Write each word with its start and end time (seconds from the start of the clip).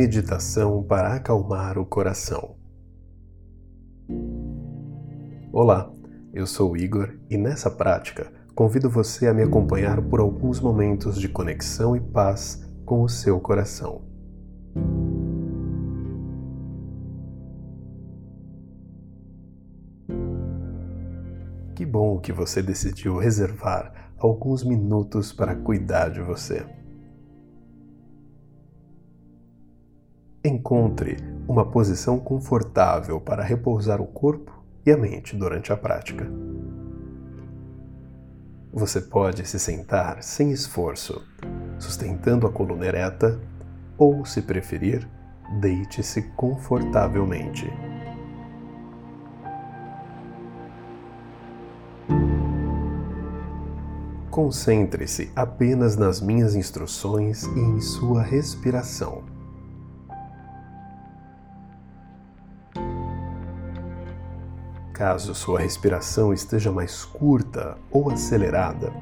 Meditação 0.00 0.80
para 0.80 1.14
acalmar 1.14 1.76
o 1.76 1.84
coração. 1.84 2.54
Olá, 5.52 5.92
eu 6.32 6.46
sou 6.46 6.76
Igor 6.76 7.18
e 7.28 7.36
nessa 7.36 7.68
prática 7.68 8.32
convido 8.54 8.88
você 8.88 9.26
a 9.26 9.34
me 9.34 9.42
acompanhar 9.42 10.00
por 10.00 10.20
alguns 10.20 10.60
momentos 10.60 11.18
de 11.20 11.28
conexão 11.28 11.96
e 11.96 12.00
paz 12.00 12.64
com 12.86 13.02
o 13.02 13.08
seu 13.08 13.40
coração. 13.40 14.02
Que 21.74 21.84
bom 21.84 22.20
que 22.20 22.32
você 22.32 22.62
decidiu 22.62 23.18
reservar 23.18 24.12
alguns 24.16 24.62
minutos 24.62 25.32
para 25.32 25.56
cuidar 25.56 26.10
de 26.10 26.22
você. 26.22 26.77
Encontre 30.48 31.18
uma 31.46 31.66
posição 31.66 32.18
confortável 32.18 33.20
para 33.20 33.42
repousar 33.42 34.00
o 34.00 34.06
corpo 34.06 34.50
e 34.86 34.90
a 34.90 34.96
mente 34.96 35.36
durante 35.36 35.74
a 35.74 35.76
prática. 35.76 36.26
Você 38.72 39.02
pode 39.02 39.46
se 39.46 39.58
sentar 39.58 40.22
sem 40.22 40.50
esforço, 40.50 41.22
sustentando 41.78 42.46
a 42.46 42.50
coluna 42.50 42.86
ereta, 42.86 43.38
ou, 43.98 44.24
se 44.24 44.40
preferir, 44.40 45.06
deite-se 45.60 46.22
confortavelmente. 46.34 47.70
Concentre-se 54.30 55.30
apenas 55.36 55.94
nas 55.94 56.22
minhas 56.22 56.54
instruções 56.54 57.42
e 57.42 57.60
em 57.60 57.82
sua 57.82 58.22
respiração. 58.22 59.37
Caso 64.98 65.32
sua 65.32 65.60
respiração 65.60 66.34
esteja 66.34 66.72
mais 66.72 67.04
curta 67.04 67.78
ou 67.88 68.10
acelerada, 68.10 68.92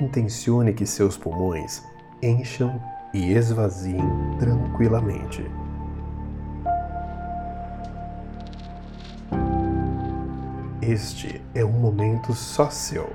intencione 0.00 0.72
que 0.72 0.84
seus 0.84 1.16
pulmões 1.16 1.80
encham 2.20 2.82
e 3.14 3.32
esvaziem 3.32 4.02
tranquilamente. 4.40 5.48
Este 10.82 11.40
é 11.54 11.64
um 11.64 11.78
momento 11.78 12.32
só 12.32 12.68
seu. 12.68 13.12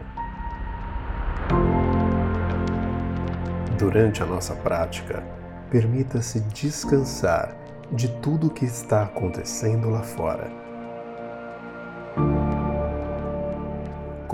Durante 3.78 4.24
a 4.24 4.26
nossa 4.26 4.56
prática, 4.56 5.22
permita-se 5.70 6.40
descansar 6.40 7.54
de 7.92 8.08
tudo 8.22 8.48
o 8.48 8.50
que 8.50 8.64
está 8.64 9.04
acontecendo 9.04 9.90
lá 9.90 10.04
fora 10.04 10.59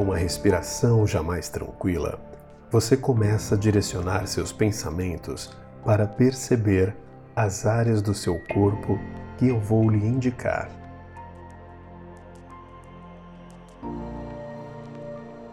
Com 0.06 0.14
a 0.14 0.18
respiração 0.18 1.08
já 1.08 1.24
mais 1.24 1.50
tranquila, 1.50 2.20
você 2.70 2.96
começa 2.96 3.56
a 3.56 3.58
direcionar 3.58 4.28
seus 4.28 4.54
pensamentos 4.54 5.50
para 5.84 6.06
perceber 6.06 6.96
as 7.36 7.66
áreas 7.66 8.04
do 8.04 8.14
seu 8.14 8.40
corpo 8.54 9.00
que 9.36 9.48
eu 9.48 9.60
vou 9.60 9.90
lhe 9.90 10.06
indicar. 10.06 10.70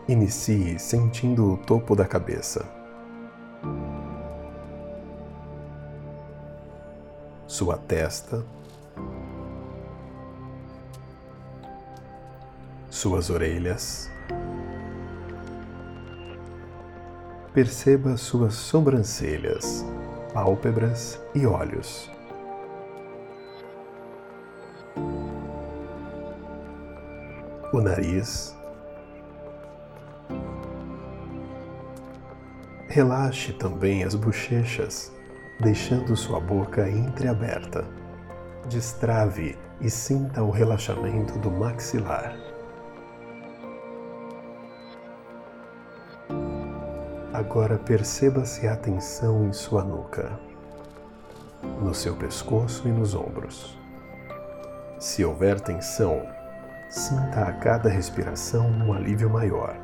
Inicie 0.06 0.78
sentindo 0.78 1.55
o 1.55 1.56
topo 1.56 1.97
da 1.97 2.05
cabeça. 2.05 2.62
Sua 7.47 7.78
testa. 7.78 8.45
Suas 12.91 13.30
orelhas. 13.30 14.11
Perceba 17.55 18.17
suas 18.17 18.55
sobrancelhas, 18.55 19.85
pálpebras 20.33 21.20
e 21.35 21.45
olhos. 21.46 22.11
O 27.70 27.80
nariz. 27.83 28.57
Relaxe 32.89 33.52
também 33.52 34.02
as 34.02 34.14
bochechas, 34.14 35.12
deixando 35.61 36.17
sua 36.17 36.41
boca 36.41 36.89
entreaberta. 36.89 37.85
Destrave 38.67 39.58
e 39.79 39.91
sinta 39.91 40.42
o 40.42 40.51
relaxamento 40.51 41.39
do 41.39 41.51
maxilar. 41.51 42.52
Agora 47.45 47.77
perceba-se 47.77 48.69
a 48.69 48.77
tensão 48.77 49.45
em 49.45 49.53
sua 49.53 49.83
nuca, 49.83 50.39
no 51.80 51.92
seu 51.92 52.14
pescoço 52.14 52.86
e 52.86 52.92
nos 52.92 53.17
ombros. 53.17 53.77
Se 55.01 55.25
houver 55.25 55.61
tensão, 55.61 56.23
sinta 56.89 57.42
a 57.42 57.53
cada 57.53 57.89
respiração 57.89 58.70
um 58.70 58.92
alívio 58.92 59.29
maior, 59.29 59.77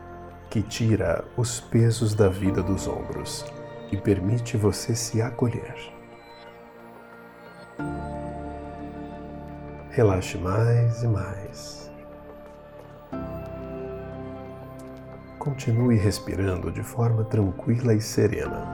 que 0.48 0.62
tira 0.62 1.24
os 1.36 1.60
pesos 1.60 2.14
da 2.14 2.28
vida 2.28 2.62
dos 2.62 2.86
ombros 2.86 3.44
e 3.90 3.96
permite 3.96 4.56
você 4.56 4.94
se 4.94 5.20
acolher. 5.20 5.74
Relaxe 9.90 10.38
mais 10.38 11.02
e 11.02 11.08
mais. 11.08 11.87
Continue 15.38 15.96
respirando 15.96 16.70
de 16.70 16.82
forma 16.82 17.24
tranquila 17.24 17.94
e 17.94 18.00
serena. 18.00 18.66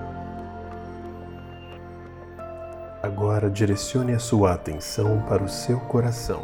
Agora 3.03 3.51
direcione 3.51 4.15
a 4.15 4.19
sua 4.19 4.55
atenção 4.55 5.23
para 5.29 5.43
o 5.43 5.49
seu 5.49 5.79
coração. 5.79 6.43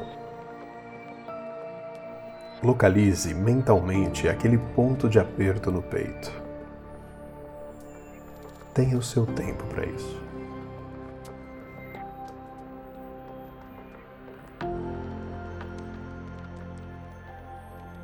Localize 2.63 3.33
mentalmente 3.33 4.29
aquele 4.29 4.59
ponto 4.59 5.09
de 5.09 5.19
aperto 5.19 5.71
no 5.71 5.81
peito. 5.81 6.31
Tenha 8.75 8.99
o 8.99 9.03
seu 9.03 9.25
tempo 9.25 9.65
para 9.69 9.87
isso. 9.87 10.30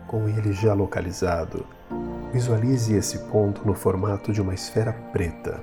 Com 0.06 0.28
ele 0.28 0.52
já 0.52 0.72
localizado, 0.72 1.66
Visualize 2.36 2.94
esse 2.94 3.18
ponto 3.30 3.66
no 3.66 3.72
formato 3.72 4.30
de 4.30 4.42
uma 4.42 4.52
esfera 4.52 4.92
preta, 5.10 5.58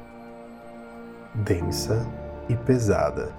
densa 1.35 2.03
e 2.49 2.55
pesada. 2.55 3.31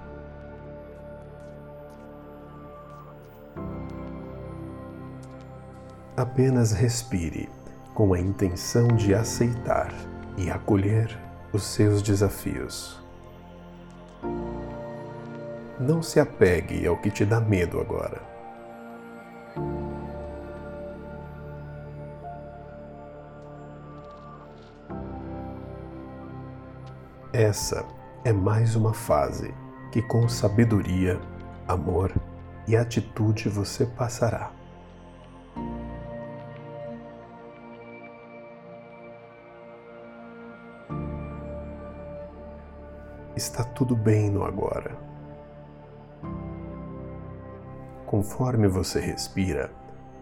Apenas 6.15 6.71
respire 6.71 7.49
com 7.93 8.13
a 8.13 8.19
intenção 8.21 8.87
de 8.87 9.13
aceitar 9.13 9.93
e 10.37 10.49
acolher 10.49 11.17
os 11.51 11.63
seus 11.63 12.01
desafios. 12.01 13.03
Não 15.77 16.01
se 16.01 16.21
apegue 16.21 16.87
ao 16.87 16.95
que 16.95 17.11
te 17.11 17.25
dá 17.25 17.41
medo 17.41 17.81
agora. 17.81 18.21
Essa 27.37 27.85
é 28.23 28.31
mais 28.31 28.77
uma 28.77 28.93
fase 28.93 29.53
que, 29.91 30.01
com 30.01 30.25
sabedoria, 30.29 31.19
amor 31.67 32.15
e 32.65 32.77
atitude, 32.77 33.49
você 33.49 33.85
passará. 33.85 34.53
Está 43.35 43.65
tudo 43.65 43.97
bem 43.97 44.29
no 44.29 44.45
agora. 44.45 44.97
Conforme 48.05 48.69
você 48.69 49.01
respira, 49.01 49.69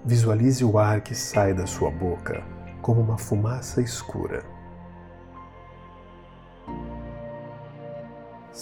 visualize 0.04 0.66
o 0.66 0.80
ar 0.80 1.02
que 1.02 1.14
sai 1.14 1.54
da 1.54 1.68
sua 1.68 1.92
boca 1.92 2.44
como 2.82 3.02
uma 3.02 3.20
fumaça 3.20 3.84
escura. 3.84 4.53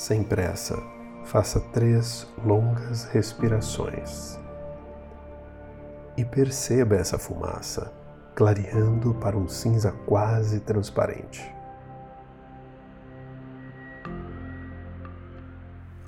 Sem 0.01 0.23
pressa, 0.23 0.81
faça 1.25 1.59
três 1.59 2.27
longas 2.43 3.03
respirações. 3.03 4.35
E 6.17 6.25
perceba 6.25 6.95
essa 6.95 7.19
fumaça 7.19 7.93
clareando 8.33 9.13
para 9.13 9.37
um 9.37 9.47
cinza 9.47 9.91
quase 10.07 10.59
transparente. 10.61 11.47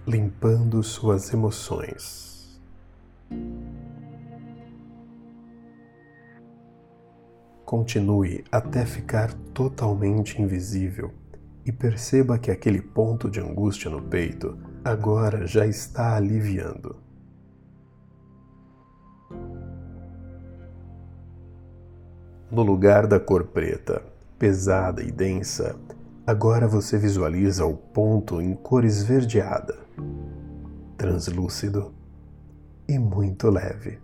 limpando 0.07 0.83
suas 0.83 1.31
emoções. 1.31 2.59
Continue 7.63 8.43
até 8.51 8.85
ficar 8.85 9.33
totalmente 9.53 10.41
invisível 10.41 11.13
e 11.65 11.71
perceba 11.71 12.37
que 12.37 12.51
aquele 12.51 12.81
ponto 12.81 13.29
de 13.29 13.39
angústia 13.39 13.89
no 13.89 14.01
peito 14.01 14.57
agora 14.83 15.47
já 15.47 15.65
está 15.65 16.15
aliviando. 16.15 16.95
No 22.51 22.61
lugar 22.61 23.07
da 23.07 23.19
cor 23.19 23.45
preta, 23.45 24.03
pesada 24.37 25.01
e 25.01 25.11
densa, 25.11 25.75
agora 26.27 26.67
você 26.67 26.97
visualiza 26.97 27.65
o 27.65 27.75
ponto 27.75 28.41
em 28.41 28.53
cor 28.53 28.83
esverdeada, 28.83 29.75
translúcido 30.97 31.93
e 32.87 32.99
muito 32.99 33.49
leve. 33.49 33.99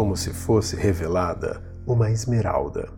Como 0.00 0.16
se 0.16 0.30
fosse 0.30 0.76
revelada 0.76 1.62
uma 1.86 2.10
esmeralda, 2.10 2.88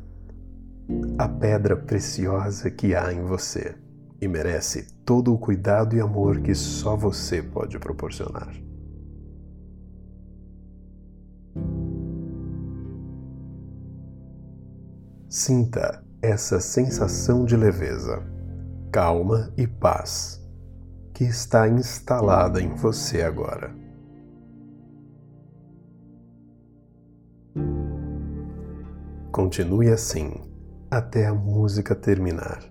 a 1.19 1.28
pedra 1.28 1.76
preciosa 1.76 2.70
que 2.70 2.94
há 2.94 3.12
em 3.12 3.25
você 3.25 3.75
e 4.20 4.28
merece 4.28 4.87
todo 5.04 5.34
o 5.34 5.37
cuidado 5.37 5.96
e 5.96 6.00
amor 6.00 6.40
que 6.40 6.54
só 6.54 6.96
você 6.96 7.43
pode 7.43 7.76
proporcionar. 7.81 8.54
Sinta 15.28 16.05
essa 16.22 16.60
sensação 16.60 17.44
de 17.44 17.56
leveza, 17.56 18.22
calma 18.93 19.52
e 19.56 19.66
paz 19.66 20.40
que 21.12 21.25
está 21.25 21.69
instalada 21.69 22.62
em 22.62 22.69
você 22.76 23.22
agora. 23.22 23.81
Continue 29.32 29.88
assim 29.88 30.31
até 30.90 31.26
a 31.26 31.32
música 31.32 31.94
terminar. 31.94 32.62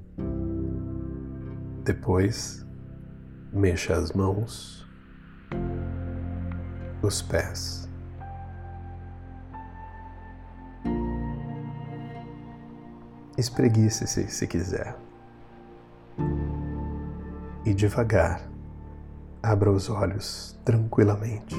Depois, 1.83 2.63
mexa 3.51 3.95
as 3.95 4.11
mãos, 4.11 4.87
os 7.01 7.19
pés. 7.23 7.89
Espreguice-se 13.35 14.27
se 14.27 14.45
quiser. 14.45 14.95
E 17.65 17.73
devagar, 17.73 18.39
abra 19.41 19.71
os 19.71 19.89
olhos 19.89 20.55
tranquilamente. 20.63 21.55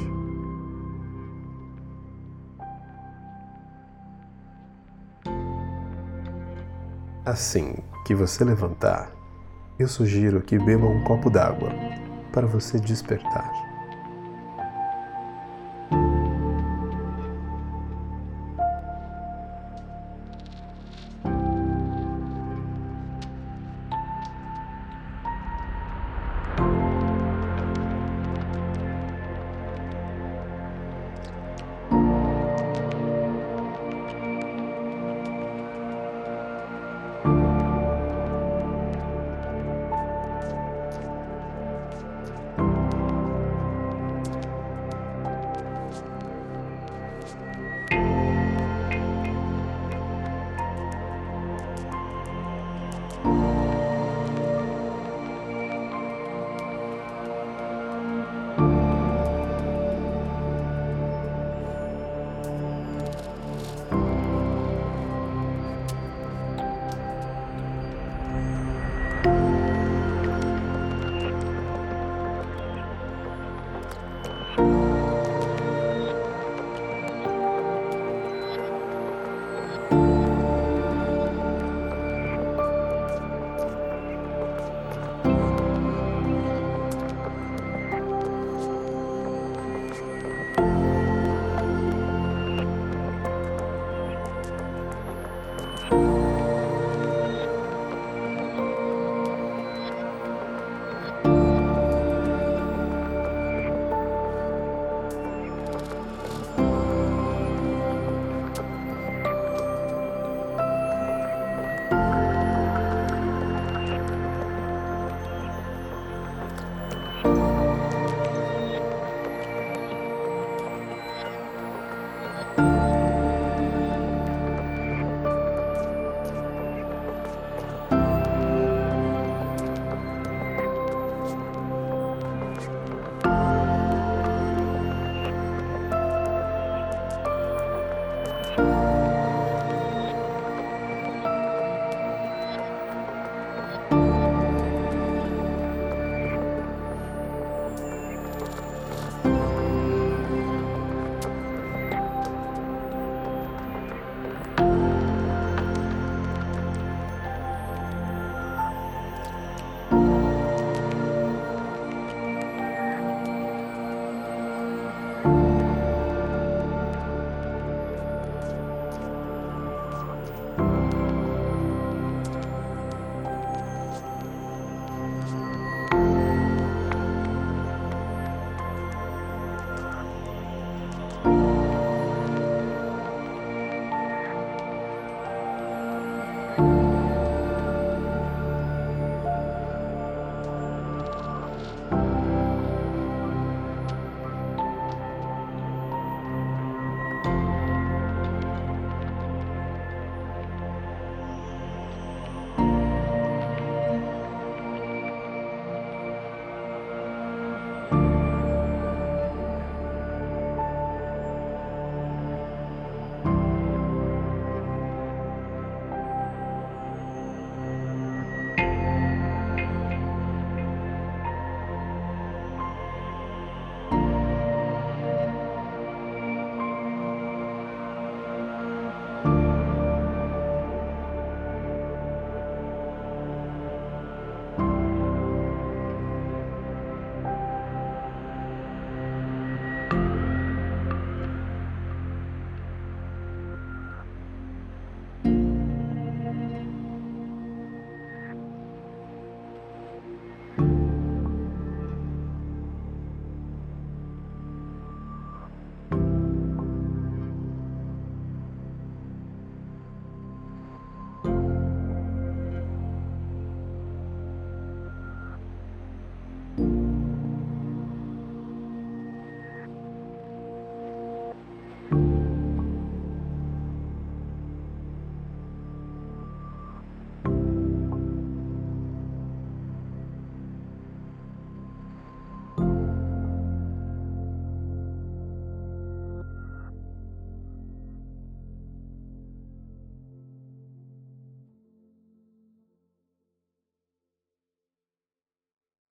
Assim 7.24 7.76
que 8.04 8.16
você 8.16 8.42
levantar, 8.42 9.12
eu 9.78 9.86
sugiro 9.86 10.42
que 10.42 10.58
beba 10.58 10.86
um 10.86 11.04
copo 11.04 11.30
d'água 11.30 11.70
para 12.32 12.48
você 12.48 12.80
despertar. 12.80 13.61